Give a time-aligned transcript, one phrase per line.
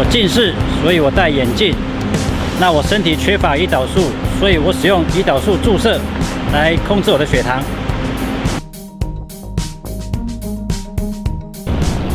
[0.00, 1.74] 我近视，所以我戴眼镜。
[2.60, 5.98] 那我身体缺乏胰岛素，所以我使用胰岛素注射
[6.52, 7.60] 来控制我的血糖。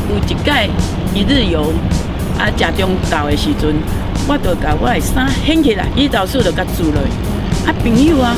[0.09, 0.69] 有一届
[1.13, 1.73] 一日游
[2.39, 3.75] 啊，食中昼的时阵，
[4.29, 7.01] 我就把我的衫掀起来，胰岛素就甲注落。
[7.67, 8.33] 啊，朋友啊，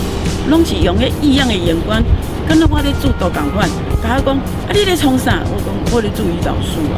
[0.50, 2.02] 拢是用迄异样的眼光，
[2.50, 3.70] 敢若我咧注毒共款，
[4.02, 5.44] 甲我讲啊，你咧创啥？
[5.46, 6.82] 我讲我咧注胰岛素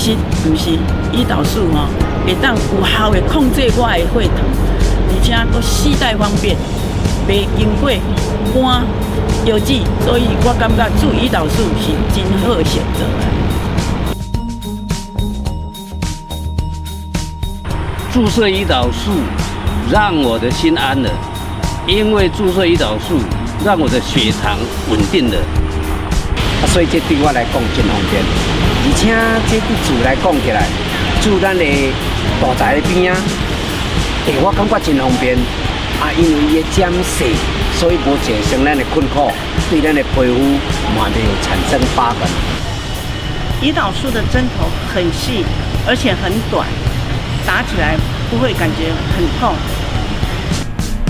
[0.00, 0.70] 实不是
[1.12, 1.84] 胰岛素吼，
[2.24, 4.40] 会当有效的控制我的血糖，
[5.10, 6.56] 而且佫携带方便，
[7.28, 7.90] 袂经过
[8.54, 8.82] 肝
[9.44, 13.04] 药剂，所以我感觉注胰岛素是真好的选择。
[18.10, 19.12] 注射胰岛素
[19.90, 21.10] 让我的心安了，
[21.86, 23.18] 因为注射胰岛素
[23.62, 24.56] 让我的血糖
[24.90, 25.36] 稳定了，
[26.68, 28.69] 所以这对我来讲真方便。
[28.82, 29.12] 而且
[29.48, 30.66] 这对厝来讲起来，
[31.20, 31.64] 住咱的
[32.40, 33.18] 大宅的边啊，
[34.26, 35.36] 诶，我感觉真方便。
[36.00, 37.36] 啊，因为伊减细，
[37.76, 39.30] 所以无造成咱的困苦，
[39.68, 40.24] 对咱的皮肤
[40.96, 42.26] 嘛没有产生疤痕。
[43.60, 44.64] 胰岛素的针头
[44.94, 45.44] 很细，
[45.86, 46.66] 而且很短，
[47.46, 47.98] 打起来
[48.30, 49.54] 不会感觉很痛。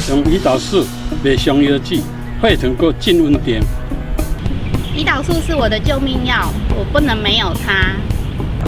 [0.09, 0.85] 用胰岛素
[1.25, 2.03] 袂上药剂，
[2.43, 3.61] 血糖够真稳定。
[4.93, 7.95] 胰岛素是我的救命药，我不能没有它。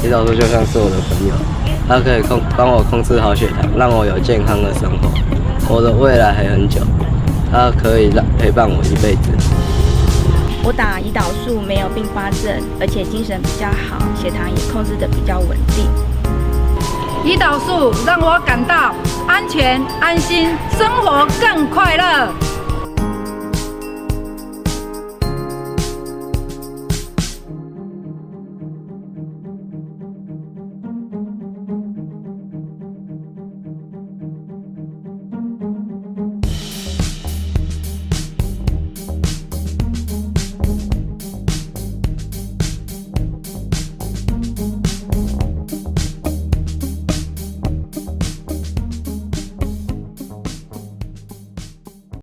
[0.07, 1.35] 胰岛素就像是我的朋友，
[1.89, 5.11] 它可以控帮我控制好血糖，让我有健康的生活。
[5.69, 6.81] 我的未来还很久，
[7.51, 9.31] 它可以让陪伴我一辈子。
[10.63, 15.87] 我打胰岛素没有并发症，而且精神比较好，血糖也控制的比较稳定。
[17.25, 18.95] 胰岛素让我感到
[19.27, 22.22] 安全、安心，生活更快乐。